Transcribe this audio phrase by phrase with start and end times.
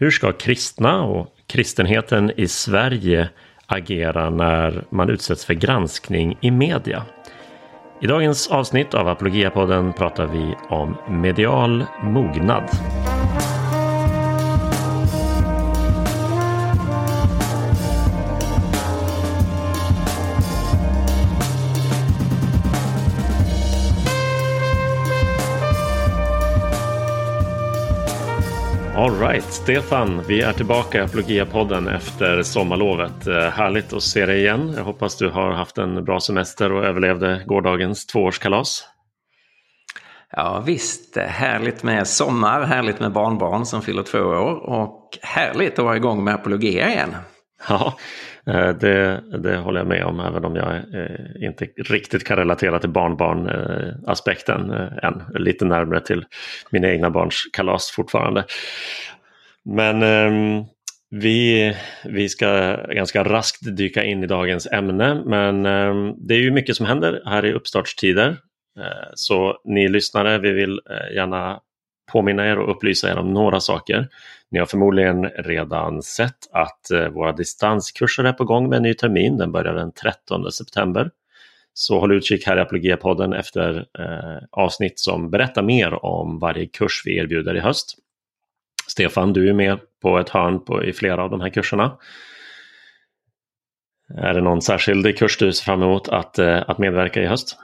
[0.00, 3.28] Hur ska kristna och kristenheten i Sverige
[3.66, 7.02] agera när man utsätts för granskning i media?
[8.00, 12.70] I dagens avsnitt av Apologiapodden pratar vi om medial mognad.
[28.98, 33.26] Alright, Stefan, vi är tillbaka i Apologia-podden efter sommarlovet.
[33.26, 34.74] Eh, härligt att se dig igen.
[34.76, 38.84] Jag hoppas du har haft en bra semester och överlevde gårdagens tvåårskalas.
[40.30, 45.84] Ja visst, härligt med sommar, härligt med barnbarn som fyller två år och härligt att
[45.84, 47.16] vara igång med Apologia igen.
[47.68, 47.98] Ja,
[48.48, 52.78] Eh, det, det håller jag med om även om jag eh, inte riktigt kan relatera
[52.78, 55.22] till barnbarn-aspekten eh, än.
[55.34, 56.24] Lite närmare till
[56.70, 58.44] mina egna barns kalas fortfarande.
[59.64, 60.64] Men ehm,
[61.10, 61.74] vi,
[62.04, 66.76] vi ska ganska raskt dyka in i dagens ämne men ehm, det är ju mycket
[66.76, 68.36] som händer här i uppstartstider.
[69.14, 70.80] Så ni lyssnare, vi vill
[71.14, 71.60] gärna
[72.12, 74.08] påminna er och upplysa er om några saker.
[74.50, 78.94] Ni har förmodligen redan sett att eh, våra distanskurser är på gång med en ny
[78.94, 79.36] termin.
[79.36, 81.10] Den börjar den 13 september.
[81.72, 87.02] Så håll utkik här i Apologia-podden efter eh, avsnitt som berättar mer om varje kurs
[87.04, 87.96] vi erbjuder i höst.
[88.88, 91.98] Stefan, du är med på ett hörn på, i flera av de här kurserna.
[94.14, 97.58] Är det någon särskild kurs du ser fram emot att, eh, att medverka i höst?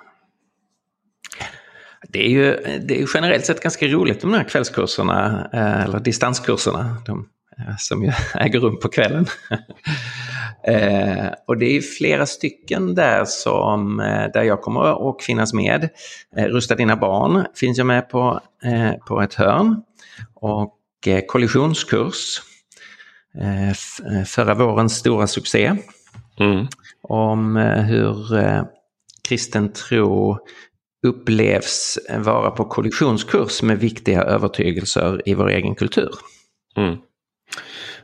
[2.09, 6.97] Det är ju det är generellt sett ganska roligt de här kvällskurserna, eh, eller distanskurserna,
[7.07, 9.27] de, eh, som ju äger rum på kvällen.
[10.67, 13.97] Eh, och det är flera stycken där som,
[14.35, 15.89] där jag kommer att finnas med.
[16.37, 18.41] Rusta dina barn finns jag med på,
[19.07, 19.83] på ett hörn.
[20.35, 20.79] Och
[21.27, 22.43] kollisionskurs,
[24.27, 25.77] förra vårens stora succé.
[26.41, 26.67] Mm.
[27.03, 28.17] Om hur
[29.29, 30.39] kristen tro
[31.05, 36.11] upplevs vara på kollisionskurs med viktiga övertygelser i vår egen kultur.
[36.77, 36.97] Mm.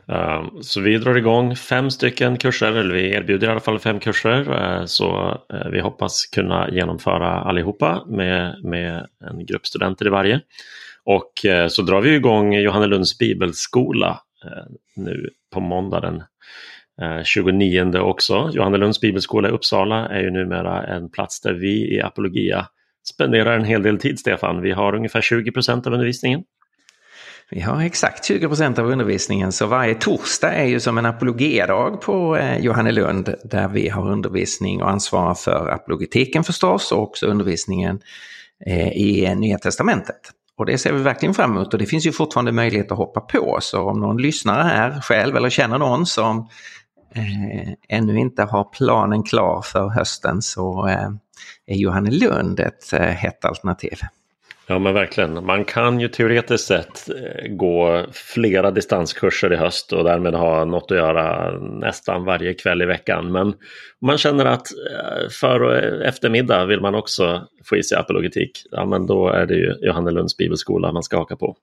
[0.07, 3.99] Ehm, så vi drar igång fem stycken kurser, eller vi erbjuder i alla fall fem
[3.99, 4.51] kurser.
[4.53, 10.41] Ehm, så eh, vi hoppas kunna genomföra allihopa med, med en grupp studenter i varje.
[11.05, 16.23] Och eh, så drar vi igång Johannelunds bibelskola eh, nu på måndag den
[17.23, 18.49] 29 också.
[18.53, 22.67] Johannelunds bibelskola i Uppsala är ju numera en plats där vi i Apologia
[23.09, 24.61] spenderar en hel del tid, Stefan.
[24.61, 26.43] Vi har ungefär 20 procent av undervisningen.
[27.53, 32.01] Vi har exakt 20 procent av undervisningen, så varje torsdag är ju som en apologedag
[32.01, 37.99] på eh, Johannelund där vi har undervisning och ansvarar för apologetiken förstås och också undervisningen
[38.65, 40.31] eh, i Nya Testamentet.
[40.57, 43.21] Och det ser vi verkligen fram emot och det finns ju fortfarande möjlighet att hoppa
[43.21, 43.57] på.
[43.61, 46.49] Så om någon lyssnare här själv eller känner någon som
[47.15, 51.09] eh, ännu inte har planen klar för hösten så eh,
[51.71, 53.97] är Johannelund ett eh, hett alternativ.
[54.67, 55.45] Ja men verkligen.
[55.45, 60.91] Man kan ju teoretiskt sett eh, gå flera distanskurser i höst och därmed ha något
[60.91, 63.31] att göra nästan varje kväll i veckan.
[63.31, 63.55] Men om
[64.05, 68.85] man känner att eh, för och eftermiddag vill man också få i sig apologetik, ja
[68.85, 71.55] men då är det ju Johannelunds bibelskola man ska haka på.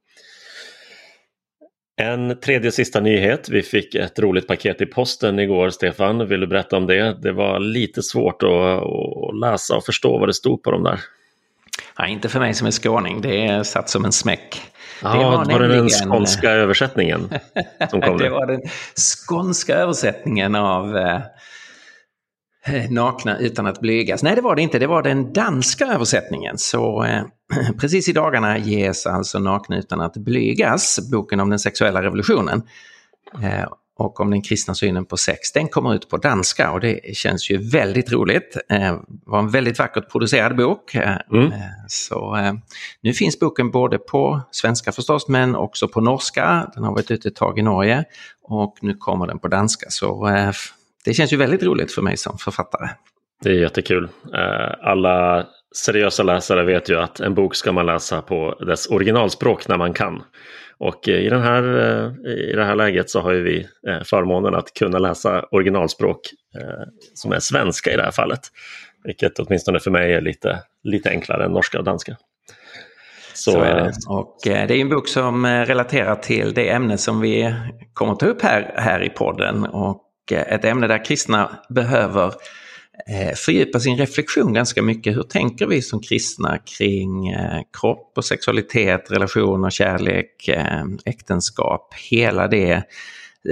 [2.00, 3.48] En tredje sista nyhet.
[3.48, 6.28] Vi fick ett roligt paket i posten igår, Stefan.
[6.28, 7.16] Vill du berätta om det?
[7.22, 11.00] Det var lite svårt att, att läsa och förstå vad det stod på dem där.
[11.98, 13.20] Nej, inte för mig som är skåning.
[13.20, 14.60] Det är satt som en smäck.
[15.02, 15.86] Ja, det var, var det nämligen...
[15.86, 17.28] den skånska översättningen
[17.90, 18.18] som kom?
[18.18, 18.60] det var den
[19.26, 21.20] skånska översättningen av Eh,
[22.90, 24.22] nakna utan att blygas.
[24.22, 24.78] Nej, det var det inte.
[24.78, 26.58] Det var den danska översättningen.
[26.58, 27.22] Så eh,
[27.80, 32.62] precis i dagarna ges alltså Nakna utan att blygas, boken om den sexuella revolutionen.
[33.42, 33.68] Eh,
[33.98, 35.52] och om den kristna synen på sex.
[35.52, 38.56] Den kommer ut på danska och det känns ju väldigt roligt.
[38.70, 38.96] Eh,
[39.26, 40.94] var en väldigt vackert producerad bok.
[40.94, 41.52] Eh, mm.
[41.52, 41.58] Eh,
[41.88, 42.36] så
[43.00, 46.70] nu finns boken både på svenska förstås men också på norska.
[46.74, 48.04] Den har varit ute ett tag i Norge
[48.42, 49.86] och nu kommer den på danska.
[49.90, 50.28] Så
[51.04, 52.88] det känns ju väldigt roligt för mig som författare.
[53.42, 54.08] Det är jättekul.
[54.34, 55.46] Eh, alla
[55.76, 59.92] seriösa läsare vet ju att en bok ska man läsa på dess originalspråk när man
[59.92, 60.22] kan.
[60.78, 64.54] Och i, den här, eh, i det här läget så har ju vi eh, förmånen
[64.54, 66.20] att kunna läsa originalspråk
[67.14, 68.40] som är svenska i det här fallet.
[69.04, 72.16] Vilket åtminstone för mig är lite, lite enklare än norska och danska.
[73.34, 73.92] Så, så är det.
[74.08, 77.54] Och det är en bok som relaterar till det ämne som vi
[77.92, 79.64] kommer ta upp här, här i podden.
[79.64, 82.34] Och Eh, ett ämne där kristna behöver
[83.08, 85.16] eh, fördjupa sin reflektion ganska mycket.
[85.16, 90.50] Hur tänker vi som kristna kring eh, kropp och sexualitet, relationer, kärlek,
[91.04, 92.84] äktenskap, hela det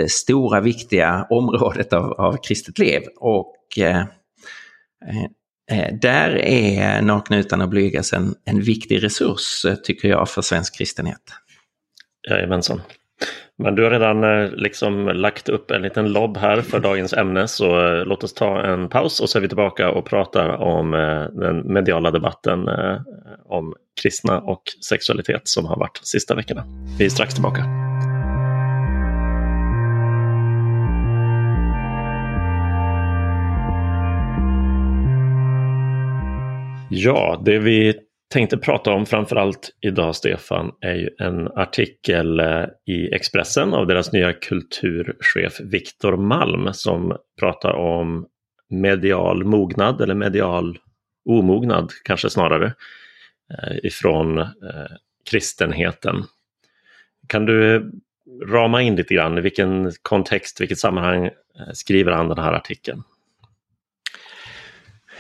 [0.09, 3.03] stora viktiga området av, av kristet liv.
[3.17, 3.55] Och
[6.01, 11.33] där är Nakna utan att blygas en, en viktig resurs, tycker jag, för svensk kristenhet.
[12.31, 12.81] Jajamensan.
[13.59, 17.49] Men du har redan eh, liksom lagt upp en liten lobb här för dagens ämne
[17.49, 20.95] så eh, låt oss ta en paus och så är vi tillbaka och pratar om
[20.95, 22.69] eh, den mediala debatten
[23.49, 26.65] om kristna och sexualitet som har varit sista veckorna.
[26.99, 27.65] Vi är strax tillbaka.
[36.91, 37.95] Ja, det vi
[38.33, 44.13] tänkte prata om framförallt idag, Stefan, är ju en artikel eh, i Expressen av deras
[44.13, 48.27] nya kulturchef Viktor Malm som pratar om
[48.69, 50.79] medial mognad eller medial
[51.27, 52.67] omognad kanske snarare
[53.51, 54.47] eh, ifrån eh,
[55.31, 56.25] kristenheten.
[57.29, 57.83] Kan du eh,
[58.47, 61.31] rama in lite grann i vilken kontext, vilket sammanhang
[61.73, 63.03] skriver han den här artikeln?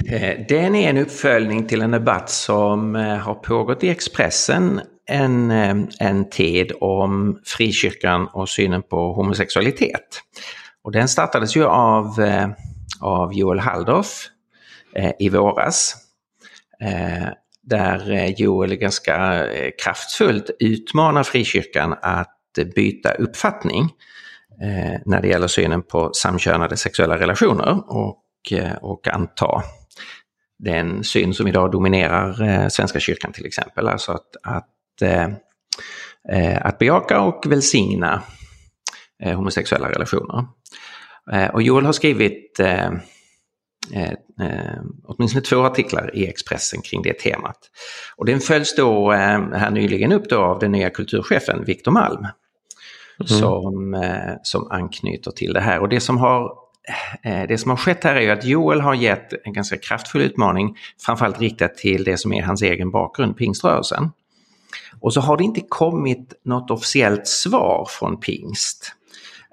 [0.04, 5.50] Eh, den är en uppföljning till en debatt som eh, har pågått i Expressen en,
[5.50, 10.22] eh, en tid om frikyrkan och synen på homosexualitet.
[10.84, 12.14] Och den startades ju av,
[13.00, 14.26] av Joel Halldorf
[15.18, 15.96] i våras.
[17.62, 19.46] Där Joel ganska
[19.82, 22.38] kraftfullt utmanar frikyrkan att
[22.74, 23.90] byta uppfattning
[25.04, 28.22] när det gäller synen på samkönade sexuella relationer och,
[28.80, 29.62] och anta
[30.58, 33.88] den syn som idag dominerar eh, Svenska kyrkan till exempel.
[33.88, 35.28] Alltså att, att, eh,
[36.32, 38.22] eh, att bejaka och välsigna
[39.22, 40.44] eh, homosexuella relationer.
[41.32, 42.86] Eh, och Joel har skrivit eh,
[43.94, 44.12] eh,
[45.04, 47.58] åtminstone två artiklar i Expressen kring det temat.
[48.16, 52.26] Och den följs då här nyligen upp då av den nya kulturchefen Viktor Malm.
[53.20, 53.28] Mm.
[53.28, 54.04] Som,
[54.42, 55.80] som anknyter till det här.
[55.80, 56.65] Och det som har Eh,
[57.22, 60.22] Eh, det som har skett här är ju att Joel har gett en ganska kraftfull
[60.22, 64.10] utmaning, framförallt riktat till det som är hans egen bakgrund, pingströrelsen.
[65.00, 68.92] Och så har det inte kommit något officiellt svar från pingst.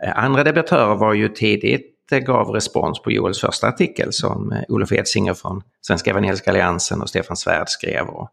[0.04, 4.92] Eh, andra debattörer var ju tidigt eh, gav respons på Joels första artikel som Olof
[4.92, 8.08] Edsinger från Svenska Evangeliska Alliansen och Stefan Svärd skrev.
[8.08, 8.30] Och,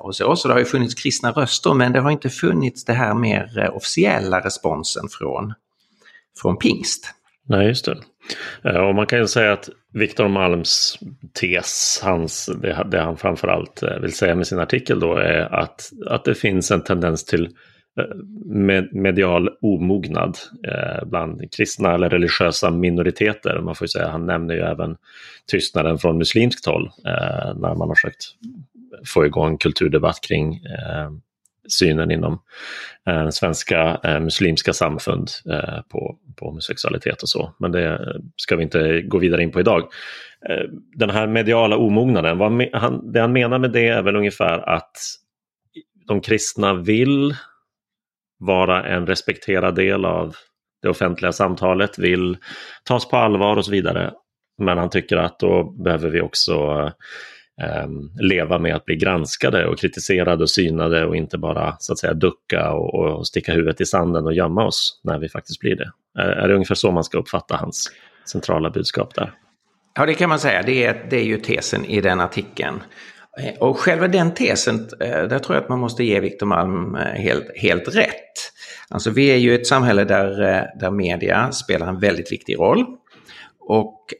[0.00, 0.36] och så.
[0.36, 3.70] så det har ju funnits kristna röster men det har inte funnits det här mer
[3.74, 5.54] officiella responsen från,
[6.42, 7.12] från pingst.
[7.48, 7.96] Nej, just det.
[8.64, 10.98] Eh, och man kan ju säga att Viktor Malms
[11.40, 15.90] tes, hans, det, det han framförallt eh, vill säga med sin artikel då är att,
[16.06, 17.44] att det finns en tendens till
[18.00, 20.38] eh, med, medial omognad
[21.06, 23.60] bland kristna eller religiösa minoriteter.
[23.60, 24.96] Man får ju säga, han nämner ju även
[25.50, 26.90] tystnaden från muslimskt håll
[27.54, 28.24] när man har försökt
[29.06, 30.60] få igång kulturdebatt kring
[31.68, 32.38] synen inom
[33.08, 37.54] eh, svenska eh, muslimska samfund eh, på, på homosexualitet och så.
[37.58, 39.82] Men det ska vi inte gå vidare in på idag.
[40.48, 40.64] Eh,
[40.94, 44.92] den här mediala omognaden, vad han, det han menar med det är väl ungefär att
[46.06, 47.34] de kristna vill
[48.38, 50.36] vara en respekterad del av
[50.82, 52.36] det offentliga samtalet, vill
[52.84, 54.12] tas på allvar och så vidare.
[54.58, 56.92] Men han tycker att då behöver vi också eh,
[57.62, 61.98] Ehm, leva med att bli granskade och kritiserade och synade och inte bara så att
[61.98, 65.76] säga ducka och, och sticka huvudet i sanden och gömma oss när vi faktiskt blir
[65.76, 65.90] det.
[66.18, 67.92] Är, är det ungefär så man ska uppfatta hans
[68.30, 69.32] centrala budskap där?
[69.94, 70.62] Ja, det kan man säga.
[70.62, 72.82] Det är, det är ju tesen i den artikeln.
[73.40, 76.94] Eh, och själva den tesen, eh, där tror jag att man måste ge Victor Malm
[76.94, 78.52] eh, helt, helt rätt.
[78.88, 80.30] Alltså vi är ju ett samhälle där,
[80.80, 82.86] där media spelar en väldigt viktig roll.
[83.60, 84.14] Och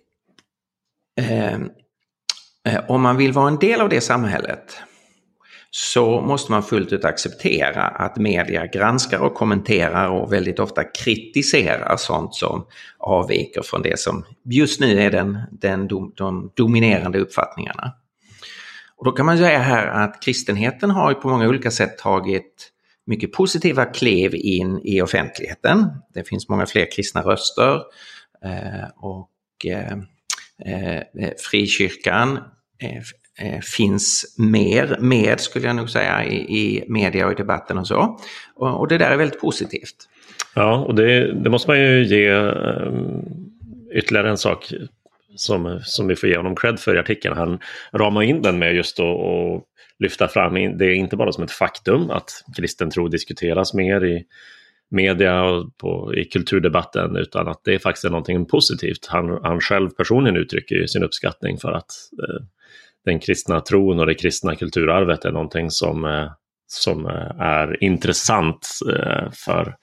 [1.21, 1.59] Eh,
[2.67, 4.77] Eh, om man vill vara en del av det samhället
[5.71, 11.97] så måste man fullt ut acceptera att media granskar och kommenterar och väldigt ofta kritiserar
[11.97, 12.67] sånt som
[12.99, 17.93] avviker från det som just nu är den, den dom, de dominerande uppfattningarna.
[18.97, 22.73] Och då kan man säga här att kristenheten har på många olika sätt tagit
[23.07, 25.87] mycket positiva kliv in i offentligheten.
[26.15, 27.75] Det finns många fler kristna röster
[28.45, 29.99] eh, och eh,
[31.51, 32.39] frikyrkan
[32.79, 37.79] Eh, eh, finns mer med, skulle jag nog säga, i, i media och i debatten
[37.79, 38.19] och så.
[38.55, 39.97] Och, och det där är väldigt positivt.
[40.55, 43.25] Ja, och det, det måste man ju ge um,
[43.95, 44.73] ytterligare en sak
[45.37, 47.37] som, som vi får ge honom cred för i artikeln.
[47.37, 47.59] Han
[47.93, 49.63] ramar in den med just att
[49.99, 54.25] lyfta fram det är inte bara som ett faktum att kristen tro diskuteras mer i
[54.91, 59.07] media och på, i kulturdebatten utan att det faktiskt är någonting positivt.
[59.07, 61.91] Han, han själv personligen uttrycker ju sin uppskattning för att
[63.07, 66.31] den kristna tron och det kristna kulturarvet är någonting som, eh,
[66.67, 69.77] som eh, är intressant eh, för,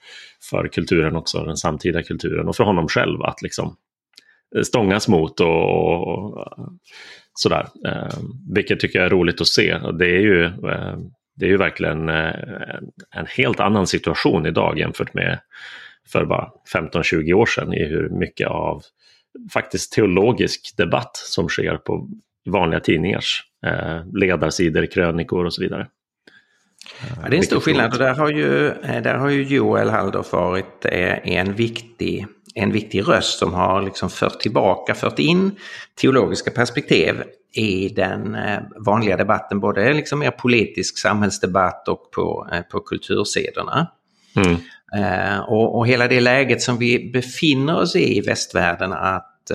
[0.50, 3.76] för kulturen också, den samtida kulturen och för honom själv att liksom
[4.62, 6.48] stångas mot och, och
[7.34, 7.66] sådär.
[8.54, 9.78] vilket tycker jag är roligt att se.
[9.98, 10.50] Det är ju,
[11.36, 15.38] det är ju verkligen en helt annan situation idag jämfört med
[16.12, 18.82] för bara 15-20 år sedan i hur mycket av
[19.52, 22.08] faktiskt teologisk debatt som sker på
[22.46, 25.86] vanliga tidningars eh, ledarsidor, krönikor och så vidare.
[27.00, 29.88] Ja, det är en stor skillnad och där har ju, eh, där har ju Joel
[29.88, 35.50] Halldorf varit eh, en viktig, en viktig röst som har liksom fört tillbaka, fört in
[36.00, 37.22] teologiska perspektiv
[37.56, 38.36] i den
[38.76, 43.90] vanliga debatten, både liksom mer politisk samhällsdebatt och på, på kultursidorna.
[44.36, 44.56] Mm.
[45.40, 49.50] Och, och hela det läget som vi befinner oss i i västvärlden att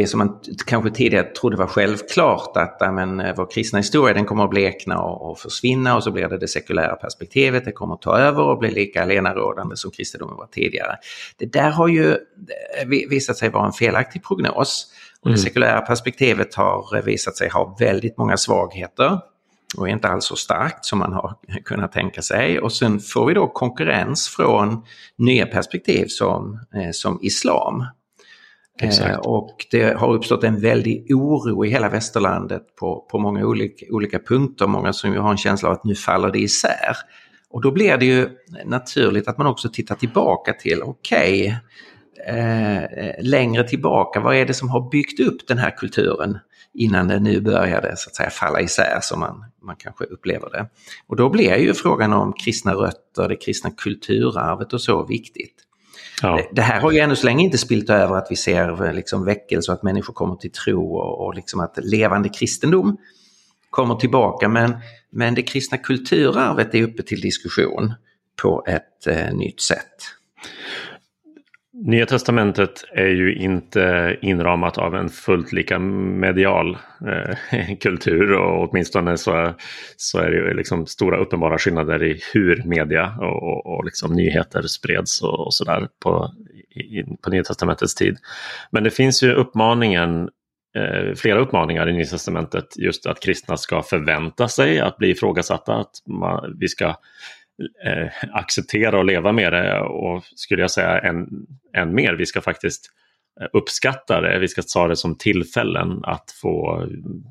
[0.00, 4.24] det som man kanske tidigare trodde var självklart att amen, eh, vår kristna historia den
[4.24, 7.94] kommer att blekna och, och, försvinna och så blir det det sekulära perspektivet, det kommer
[7.94, 10.96] att ta över och bli lika alenarådande som kristendomen var tidigare.
[11.36, 14.86] Det där har ju eh, visat sig vara en felaktig prognos.
[15.20, 15.36] Och mm.
[15.36, 19.20] Det sekulära perspektivet har visat sig ha väldigt många svagheter
[19.76, 22.60] och är inte alls så starkt som man har kunnat tänka sig.
[22.60, 24.84] Och sen får vi då konkurrens från
[25.18, 27.84] nya perspektiv som, eh, som islam.
[28.80, 29.10] Exakt.
[29.10, 33.86] Eh, och det har uppstått en väldig oro i hela västerlandet på, på många olika,
[33.90, 34.66] olika punkter.
[34.66, 36.96] Många som ju har en känsla av att nu faller det isär.
[37.50, 38.28] Och då blir det ju
[38.64, 41.60] naturligt att man också tittar tillbaka till, okej,
[42.16, 46.38] okay, eh, längre tillbaka, vad är det som har byggt upp den här kulturen
[46.74, 50.66] innan den nu började så att säga falla isär som man, man kanske upplever det.
[51.06, 55.54] Och då blir ju frågan om kristna rötter, det kristna kulturarvet och så viktigt.
[56.22, 56.40] Ja.
[56.52, 59.24] Det här har ju ännu så länge inte spilt över att vi ser eh, liksom
[59.24, 62.96] väckelse och att människor kommer till tro och, och liksom att levande kristendom
[63.70, 64.48] kommer tillbaka.
[64.48, 64.76] Men,
[65.10, 67.94] men det kristna kulturarvet är uppe till diskussion
[68.42, 70.19] på ett eh, nytt sätt.
[71.82, 79.16] Nya testamentet är ju inte inramat av en fullt lika medial eh, kultur och åtminstone
[79.16, 79.54] så,
[79.96, 84.12] så är det ju liksom stora uppenbara skillnader i hur media och, och, och liksom
[84.12, 86.30] nyheter spreds och, och sådär på,
[87.22, 88.16] på Nya testamentets tid.
[88.70, 90.28] Men det finns ju uppmaningen
[90.76, 95.74] eh, flera uppmaningar i Nya testamentet just att kristna ska förvänta sig att bli ifrågasatta,
[95.74, 96.94] att man, vi ska
[97.84, 101.28] Eh, acceptera och leva med det och skulle jag säga än,
[101.76, 102.90] än mer, vi ska faktiskt
[103.40, 106.86] eh, uppskatta det, vi ska ta det som tillfällen att få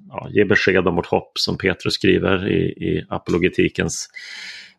[0.09, 4.09] ja, ge besked om vårt hopp som Petrus skriver i, i apologetikens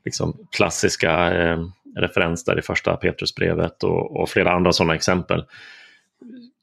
[0.04, 1.58] liksom, klassiska eh,
[1.96, 5.44] referens där i första Petrusbrevet och, och flera andra sådana exempel.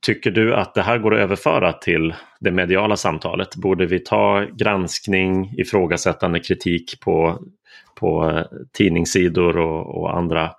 [0.06, 3.56] Tycker du att det här går att överföra till det mediala samtalet?
[3.56, 7.40] Borde vi ta granskning, ifrågasättande kritik på
[8.00, 10.52] på eh, tidningssidor och, och andra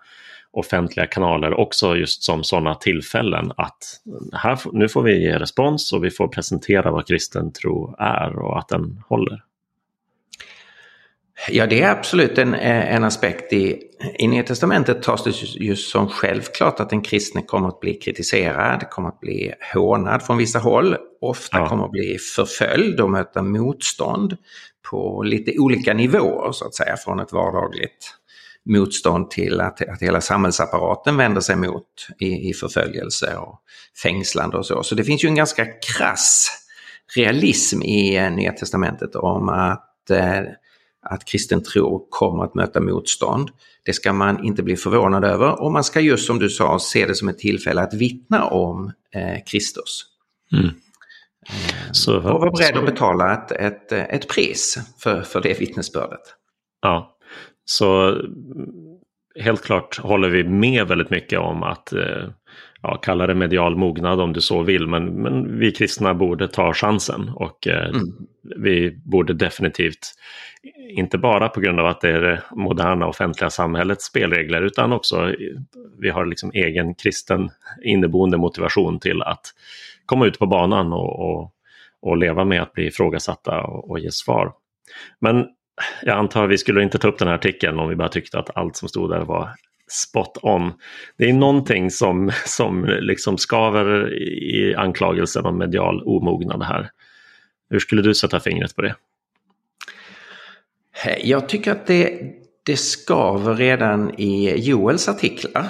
[0.50, 4.00] offentliga kanaler också just som sådana tillfällen att
[4.32, 8.58] här, nu får vi ge respons och vi får presentera vad kristen tro är och
[8.58, 9.42] att den håller.
[11.48, 13.52] Ja, det är absolut en, en aspekt.
[13.52, 13.82] I,
[14.18, 18.90] I Nya Testamentet tas det just som självklart att den kristne kommer att bli kritiserad,
[18.90, 21.68] kommer att bli hånad från vissa håll, ofta ja.
[21.68, 24.36] kommer att bli förföljd och möta motstånd
[24.90, 28.14] på lite olika nivåer så att säga, från ett vardagligt
[28.64, 31.84] motstånd till att, att hela samhällsapparaten vänder sig mot
[32.18, 33.60] i, i förföljelse och
[34.02, 34.82] fängslande och så.
[34.82, 36.50] Så det finns ju en ganska krass
[37.16, 40.40] realism i eh, Nya Testamentet om att, eh,
[41.08, 43.50] att kristen tro kommer att möta motstånd.
[43.82, 47.06] Det ska man inte bli förvånad över och man ska just som du sa se
[47.06, 50.04] det som ett tillfälle att vittna om eh, Kristus.
[50.52, 50.68] Mm.
[51.92, 56.20] Så, och vara beredd att betala ett, ett, ett pris för, för det vittnesbördet.
[56.82, 57.16] Ja,
[57.64, 58.16] så
[59.40, 62.28] helt klart håller vi med väldigt mycket om att eh,
[62.82, 66.72] ja, kalla det medial mognad om du så vill, men, men vi kristna borde ta
[66.74, 68.02] chansen och eh, mm.
[68.56, 70.14] vi borde definitivt,
[70.96, 75.34] inte bara på grund av att det är det moderna offentliga samhällets spelregler, utan också
[75.98, 77.50] vi har liksom egen kristen
[77.84, 79.42] inneboende motivation till att
[80.06, 81.52] komma ut på banan och, och,
[82.02, 84.52] och leva med att bli ifrågasatta och, och ge svar.
[85.20, 85.46] Men
[86.02, 88.38] jag antar att vi skulle inte ta upp den här artikeln om vi bara tyckte
[88.38, 89.50] att allt som stod där var
[89.90, 90.72] spot on.
[91.16, 96.90] Det är någonting som, som liksom skaver i anklagelsen om medial omognad här.
[97.70, 98.94] Hur skulle du sätta fingret på det?
[101.22, 102.20] Jag tycker att det
[102.68, 105.66] det skaver redan i Joels artiklar.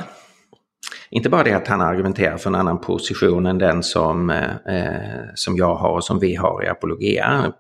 [1.10, 5.20] Inte bara det att han argumenterar för en annan position än den som, eh, eh
[5.34, 7.52] som jag har och som vi har i Apologia.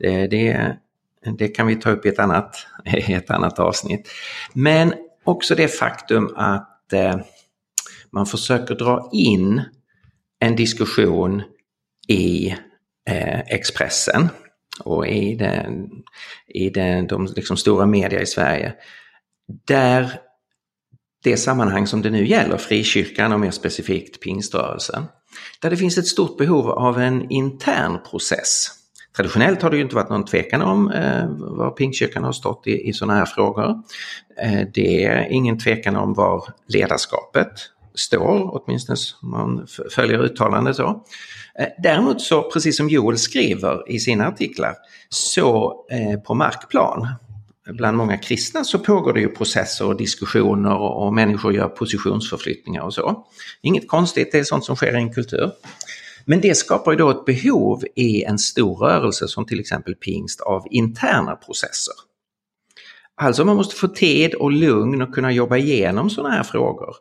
[0.00, 0.76] Eh, det, det,
[1.38, 4.08] det kan vi ta upp i ett annat, ett annat avsnitt.
[4.52, 4.94] Men
[5.24, 7.16] också det faktum att eh,
[8.10, 9.62] man försöker dra in
[10.40, 11.42] en diskussion
[12.08, 12.48] i
[13.10, 14.28] eh, Expressen
[14.84, 15.90] och i, den,
[16.46, 18.74] i den, de liksom stora media i Sverige.
[19.66, 20.20] Där
[21.24, 25.04] det sammanhang som det nu gäller, frikyrkan och mer specifikt pingströrelsen,
[25.60, 28.77] där det finns ett stort behov av en intern process.
[29.16, 32.88] Traditionellt har det ju inte varit någon tvekan om eh, var pingstkyrkan har stått i,
[32.88, 33.82] i sådana här frågor.
[34.42, 37.52] Eh, det är ingen tvekan om var ledarskapet
[37.94, 41.04] står, åtminstone om man följer uttalandet så.
[41.58, 44.74] Eh, däremot så, precis som Joel skriver i sina artiklar,
[45.08, 47.08] så eh, på markplan
[47.72, 52.82] bland många kristna så pågår det ju processer och diskussioner och, och människor gör positionsförflyttningar
[52.82, 53.26] och så.
[53.62, 55.50] Inget konstigt, det är sånt som sker i en kultur.
[56.30, 60.40] Men det skapar ju då ett behov i en stor rörelse som till exempel pingst
[60.40, 61.94] av interna processer.
[63.14, 66.96] Alltså man måste få tid och lugn och kunna jobba igenom sådana här frågor.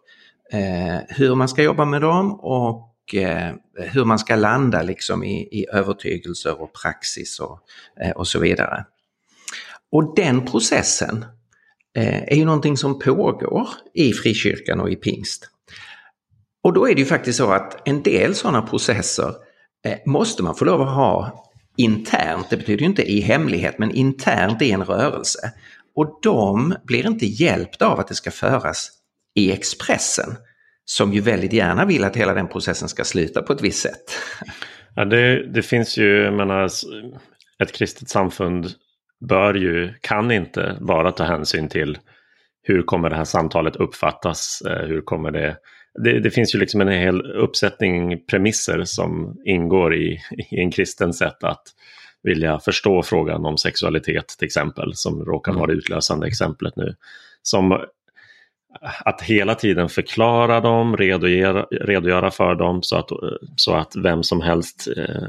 [0.52, 5.42] Eh, hur man ska jobba med dem och eh, hur man ska landa liksom i,
[5.42, 7.60] i övertygelser och praxis och,
[8.02, 8.86] eh, och så vidare.
[9.92, 11.26] Och den processen
[11.98, 15.50] eh, är ju någonting som pågår i frikyrkan och i pingst.
[16.64, 19.34] Och då är det ju faktiskt så att en del sådana processer
[19.86, 21.44] eh, måste man få lov att ha
[21.78, 25.52] internt, det betyder ju inte i hemlighet, men internt i en rörelse.
[25.96, 28.90] Och de blir inte hjälpta av att det ska föras
[29.36, 30.36] i Expressen,
[30.86, 34.18] som ju väldigt gärna vill att hela den processen ska sluta på ett visst sätt.
[34.96, 36.70] Ja, det, det finns ju, jag menar,
[37.64, 38.68] ett kristet samfund
[39.30, 41.98] bör ju, kan inte bara ta hänsyn till
[42.64, 45.58] hur kommer det här samtalet uppfattas, eh, hur kommer det
[45.98, 51.14] det, det, finns ju liksom en hel uppsättning premisser som ingår i, i en kristen
[51.14, 51.64] sätt att
[52.24, 56.96] vilja förstå frågan om sexualitet till exempel, som råkar vara det utlösande exemplet nu.
[57.42, 57.80] Som
[59.06, 63.10] att hela tiden förklara dem, redogöra, redogöra för dem så att,
[63.56, 65.28] så att vem som helst eh,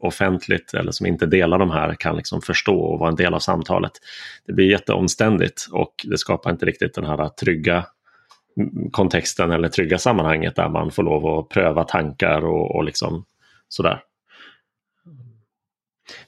[0.00, 3.38] offentligt eller som inte delar de här kan liksom förstå och vara en del av
[3.38, 3.92] samtalet.
[4.46, 7.84] Det blir jätteomständigt och det skapar inte riktigt den här trygga
[8.90, 13.24] kontexten eller trygga sammanhanget där man får lov att pröva tankar och, och liksom
[13.68, 14.02] sådär.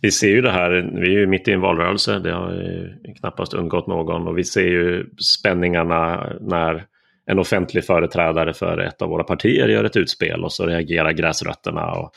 [0.00, 3.54] Vi ser ju det här, vi är ju mitt i en valrörelse, det har knappast
[3.54, 6.86] undgått någon och vi ser ju spänningarna när
[7.26, 11.92] en offentlig företrädare för ett av våra partier gör ett utspel och så reagerar gräsrötterna
[11.92, 12.12] och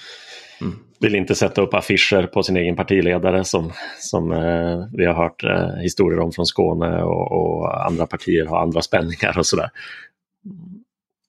[0.61, 5.13] mm vill inte sätta upp affischer på sin egen partiledare som, som eh, vi har
[5.13, 9.69] hört eh, historier om från Skåne och, och, andra partier har andra spänningar och sådär.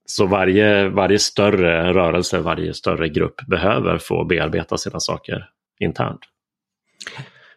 [0.07, 5.48] Så varje, varje större rörelse, varje större grupp behöver få bearbeta sina saker
[5.81, 6.20] internt.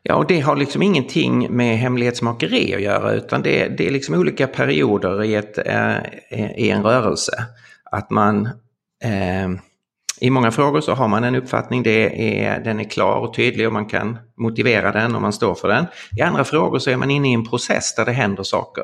[0.03, 4.15] Ja, och det har liksom ingenting med hemlighetsmakeri att göra utan det, det är liksom
[4.15, 5.97] olika perioder i, ett, eh,
[6.57, 7.45] i en rörelse.
[7.91, 8.45] Att man
[9.03, 9.49] eh,
[10.19, 13.67] i många frågor så har man en uppfattning, det är, den är klar och tydlig
[13.67, 15.85] och man kan motivera den och man står för den.
[16.17, 18.83] I andra frågor så är man inne i en process där det händer saker.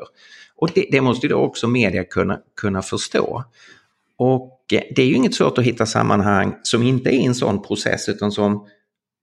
[0.56, 3.44] Och det, det måste ju då också media kunna, kunna förstå.
[4.18, 7.62] Och eh, det är ju inget svårt att hitta sammanhang som inte är en sån
[7.62, 8.66] process utan som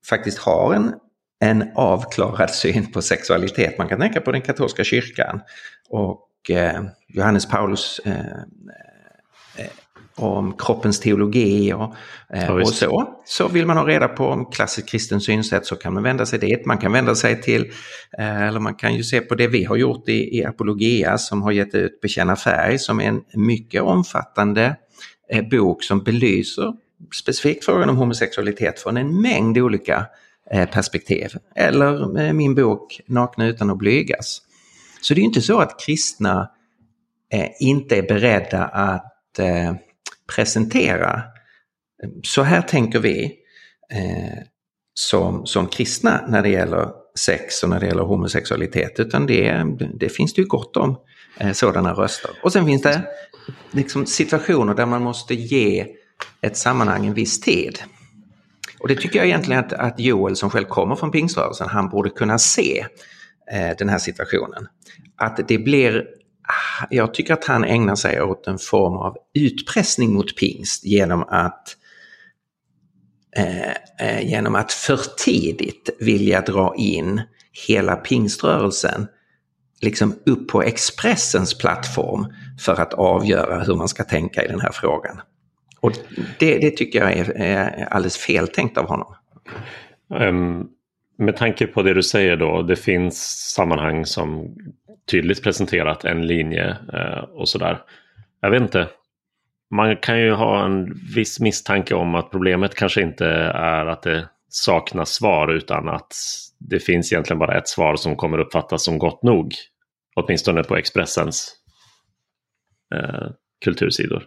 [0.09, 0.93] faktiskt har en,
[1.39, 3.77] en avklarad syn på sexualitet.
[3.77, 5.41] Man kan tänka på den katolska kyrkan
[5.89, 8.13] och eh, Johannes Paulus eh,
[10.17, 11.95] om kroppens teologi och,
[12.33, 13.13] eh, och så.
[13.25, 16.39] Så vill man ha reda på om klassiskt kristen synsätt så kan man vända sig
[16.39, 16.65] dit.
[16.65, 17.71] Man kan vända sig till,
[18.17, 21.41] eh, eller man kan ju se på det vi har gjort i, i Apologia som
[21.41, 24.75] har gett ut Bekänna färg som är en mycket omfattande
[25.31, 26.73] eh, bok som belyser
[27.13, 30.05] specifikt frågan om homosexualitet från en mängd olika
[30.51, 31.29] eh, perspektiv.
[31.55, 34.41] Eller eh, min bok Nakna utan att blygas.
[35.01, 36.49] Så det är inte så att kristna
[37.33, 39.11] eh, inte är beredda att
[40.35, 41.23] presentera
[42.23, 43.23] så här tänker vi
[43.93, 44.43] eh,
[44.93, 49.65] som, som kristna när det gäller sex och när det gäller homosexualitet utan det,
[49.99, 50.97] det finns det ju gott om
[51.37, 52.31] eh, sådana röster.
[52.43, 53.01] Och sen finns det
[53.71, 55.87] liksom situationer där man måste ge
[56.41, 57.79] ett sammanhang en viss tid.
[58.79, 62.09] Och det tycker jag egentligen att, att Joel som själv kommer från pingströrelsen, han borde
[62.09, 62.85] kunna se
[63.51, 64.67] eh, den här situationen.
[65.15, 66.05] Att det blir,
[66.89, 71.77] jag tycker att han ägnar sig åt en form av utpressning mot pingst genom att
[73.37, 77.21] eh, eh, genom att för tidigt vilja dra in
[77.67, 79.07] hela pingströrelsen
[79.81, 84.71] liksom upp på Expressens plattform för att avgöra hur man ska tänka i den här
[84.71, 85.21] frågan.
[85.79, 85.91] Och
[86.39, 89.15] det, det tycker jag är, är alldeles feltänkt av honom.
[90.09, 90.67] Um,
[91.17, 93.17] med tanke på det du säger då, det finns
[93.53, 94.55] sammanhang som
[95.11, 97.81] tydligt presenterat en linje uh, och sådär.
[98.41, 98.87] Jag vet inte,
[99.75, 104.29] man kan ju ha en viss misstanke om att problemet kanske inte är att det
[104.49, 106.13] saknas svar utan att
[106.59, 109.53] det finns egentligen bara ett svar som kommer uppfattas som gott nog.
[110.15, 111.55] Åtminstone på Expressens
[112.95, 113.27] eh,
[113.65, 114.23] kultursidor.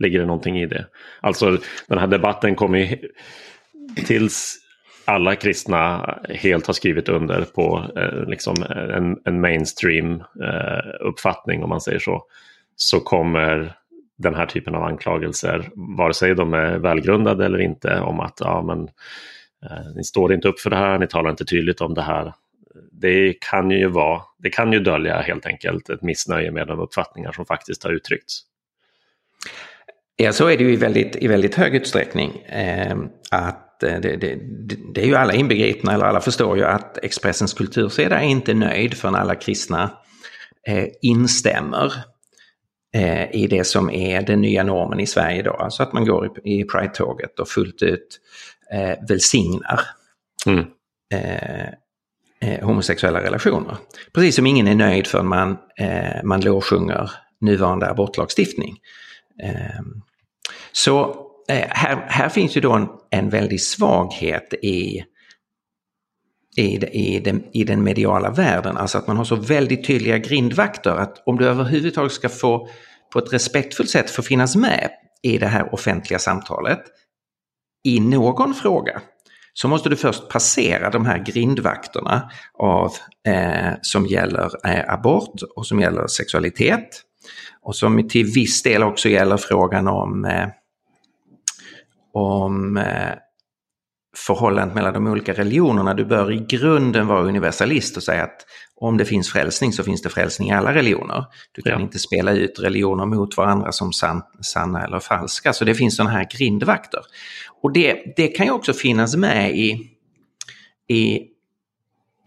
[0.00, 0.86] Ligger det någonting i det?
[1.20, 2.98] Alltså den här debatten kommer ju
[4.06, 4.65] tills
[5.06, 11.62] alla kristna helt har skrivit under på eh, liksom eh, en, en mainstream eh, uppfattning
[11.62, 12.24] om man säger så.
[12.76, 13.76] Så kommer
[14.16, 18.62] den här typen av anklagelser, vare sig de är välgrundade eller inte, om att ja,
[18.62, 18.80] men,
[19.70, 22.32] eh, ni står inte upp för det här, ni talar inte tydligt om det här.
[22.92, 27.32] Det kan ju vara, det kan ju dölja helt enkelt ett missnöje med de uppfattningar
[27.32, 28.42] som faktiskt har uttryckts.
[30.16, 32.30] Ja, så är det ju i väldigt, i väldigt hög utsträckning.
[32.40, 32.96] Eh,
[33.76, 34.38] att det, det,
[34.94, 38.94] det, är ju alla inbegripna, eller alla förstår ju att Expressens kultursida är inte nöjd
[38.94, 39.90] förrän alla kristna
[40.66, 41.92] eh, instämmer
[42.94, 45.60] eh, i det som är den nya normen i Sverige idag.
[45.60, 48.20] Alltså att man går i, i Pride-tåget och fullt ut
[48.72, 49.80] eh, välsignar
[50.46, 50.64] mm.
[51.14, 51.68] eh,
[52.40, 53.76] eh, homosexuella relationer.
[54.12, 57.10] Precis som ingen är nöjd förrän man, eh, man lovsjunger
[57.40, 58.78] nuvarande abortlagstiftning.
[59.42, 59.80] Eh,
[60.72, 65.04] så eh, Eh, här, här finns ju då en, en väldig svaghet i
[66.56, 68.76] i, i, den, i den mediala världen.
[68.76, 72.68] Alltså att man har så väldigt tydliga grindvakter att om du överhuvudtaget ska få
[73.12, 74.90] på ett respektfullt sätt få finnas med
[75.22, 76.80] i det här offentliga samtalet
[77.84, 79.00] i någon fråga
[79.52, 82.92] så måste du först passera de här grindvakterna av,
[83.28, 87.02] eh, som gäller eh, abort och som gäller sexualitet.
[87.62, 90.48] Och som till viss del också gäller frågan om, eh,
[92.16, 93.14] om eh,
[94.16, 95.94] förhållandet mellan de olika religionerna.
[95.94, 100.02] Du bör i grunden vara universalist och säga att om det finns frälsning så finns
[100.02, 101.24] det frälsning i alla religioner.
[101.52, 101.80] Du kan ja.
[101.80, 105.52] inte spela ut religioner mot varandra som san, sanna eller falska.
[105.52, 107.00] Så det finns sådana här grindvakter.
[107.62, 109.90] Och det, det kan ju också finnas med i,
[110.88, 111.20] i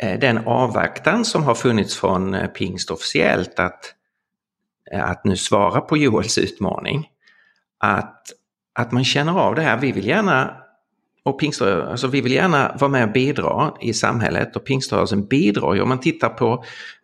[0.03, 3.93] eh, den avvaktan som har funnits från eh, pingst officiellt att,
[4.93, 7.07] att nu svara på Joels utmaning.
[7.79, 8.31] Att,
[8.75, 10.55] att man känner av det här, vi vill gärna
[11.23, 15.73] och pingströrelsen, alltså vi vill gärna vara med och bidra i samhället och pingströrelsen bidrar
[15.73, 16.63] ju om man tittar på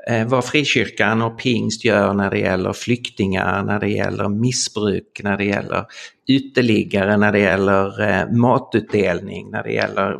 [0.09, 5.37] eh, vad frikyrkan och pingst gör när det gäller flyktingar, när det gäller missbruk, när
[5.37, 5.85] det gäller
[6.27, 10.17] uteliggare, när det gäller eh, matutdelning, när det gäller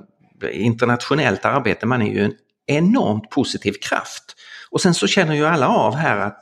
[0.51, 1.85] internationellt arbete.
[1.85, 2.33] Man är ju en
[2.67, 4.35] enormt positiv kraft.
[4.71, 6.39] Och sen så känner ju alla av här att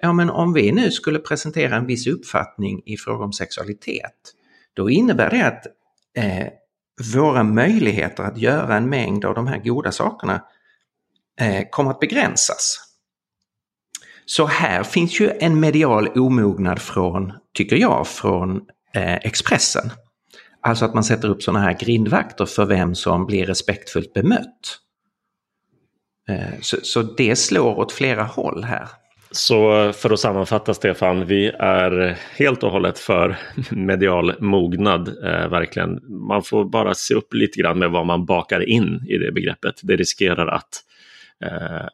[0.00, 4.34] ja men om vi nu skulle presentera en viss uppfattning i fråga om sexualitet,
[4.74, 5.66] då innebär det att
[6.16, 6.48] eh,
[7.14, 10.44] våra möjligheter att göra en mängd av de här goda sakerna
[11.40, 12.88] eh, kommer att begränsas.
[14.26, 18.56] Så här finns ju en medial omognad från, tycker jag, från
[18.94, 19.90] eh, Expressen.
[20.60, 24.78] Alltså att man sätter upp sådana här grindvakter för vem som blir respektfullt bemött.
[26.28, 28.88] Eh, så, så det slår åt flera håll här.
[29.30, 33.36] Så för att sammanfatta Stefan, vi är helt och hållet för
[33.70, 35.08] medial mognad.
[35.08, 36.00] Eh, verkligen.
[36.28, 39.80] Man får bara se upp lite grann med vad man bakar in i det begreppet.
[39.82, 40.84] Det riskerar att
[41.44, 41.86] eh,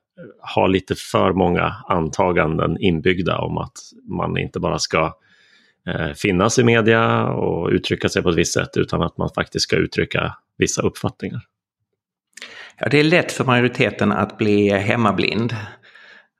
[0.54, 5.16] ha lite för många antaganden inbyggda om att man inte bara ska
[5.88, 9.62] eh, finnas i media och uttrycka sig på ett visst sätt utan att man faktiskt
[9.62, 11.40] ska uttrycka vissa uppfattningar.
[12.78, 15.56] Ja, det är lätt för majoriteten att bli hemmablind.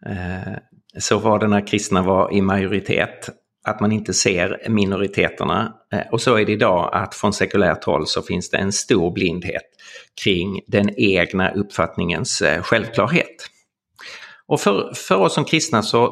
[0.07, 0.59] Eh,
[0.99, 3.31] så var det när kristna var i majoritet,
[3.65, 5.75] att man inte ser minoriteterna.
[5.93, 9.11] Eh, och så är det idag att från sekulärt håll så finns det en stor
[9.11, 9.63] blindhet
[10.25, 13.47] kring den egna uppfattningens eh, självklarhet.
[14.47, 16.05] Och för, för oss som kristna så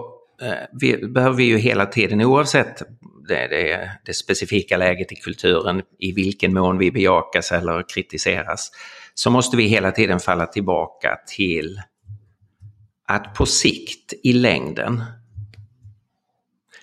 [0.43, 2.83] eh, vi, behöver vi ju hela tiden, oavsett
[3.29, 8.71] det, det, det, specifika läget i kulturen, i vilken mån vi bejakas eller kritiseras,
[9.15, 11.81] så måste vi hela tiden falla tillbaka till
[13.13, 15.05] att på sikt, i längden,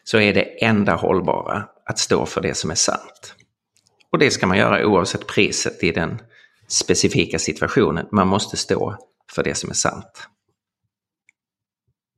[0.04, 3.36] så är det enda hållbara att stå för det som är sant.
[4.12, 6.20] Och det ska man göra oavsett priset i den
[6.68, 8.06] specifika situationen.
[8.12, 8.96] Man måste stå
[9.36, 10.28] för det som är sant.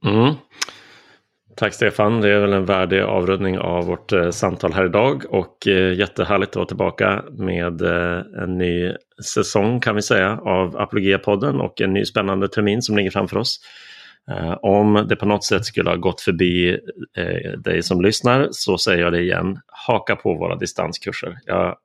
[0.06, 0.36] Mm.
[1.56, 5.68] Tack Stefan, det är väl en värdig avrundning av vårt eh, samtal här idag och
[5.68, 8.94] eh, jättehärligt att vara tillbaka med eh, en ny
[9.34, 13.60] säsong kan vi säga av Apologia-podden och en ny spännande termin som ligger framför oss.
[14.30, 16.80] Eh, om det på något sätt skulle ha gått förbi
[17.18, 21.40] eh, dig som lyssnar så säger jag det igen, haka på våra distanskurser.
[21.46, 21.78] Jag,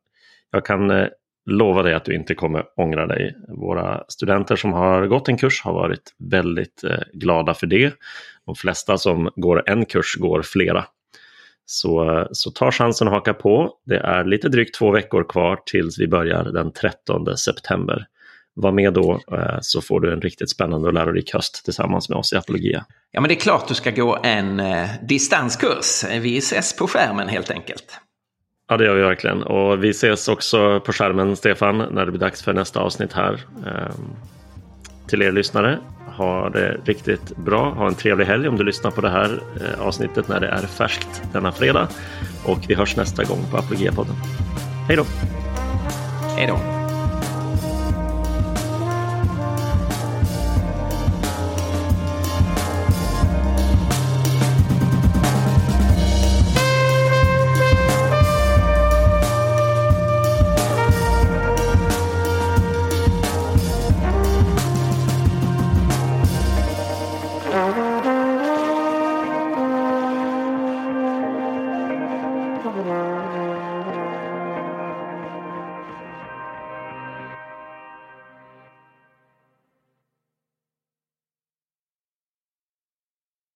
[0.50, 1.06] jag kan eh,
[1.46, 3.36] lova dig att du inte kommer ångra dig.
[3.48, 7.94] Våra studenter som har gått en kurs har varit väldigt glada för det.
[8.46, 10.84] De flesta som går en kurs går flera.
[11.66, 13.72] Så, så ta chansen att haka på.
[13.84, 18.06] Det är lite drygt två veckor kvar tills vi börjar den 13 september.
[18.56, 22.18] Var med då eh, så får du en riktigt spännande och lärorik höst tillsammans med
[22.18, 22.84] oss i Apologia.
[23.10, 26.04] Ja, men det är klart du ska gå en eh, distanskurs.
[26.20, 28.00] Vi ses på skärmen helt enkelt.
[28.68, 29.42] Ja, det gör vi verkligen.
[29.42, 33.40] Och vi ses också på skärmen, Stefan, när det blir dags för nästa avsnitt här.
[33.66, 33.94] Eh,
[35.08, 35.78] till er lyssnare,
[36.16, 37.70] ha det riktigt bra.
[37.70, 40.66] Ha en trevlig helg om du lyssnar på det här eh, avsnittet när det är
[40.66, 41.88] färskt denna fredag.
[42.44, 44.14] Och vi hörs nästa gång på Apologia-podden.
[44.88, 45.04] Hej då!
[46.36, 46.75] Hej då!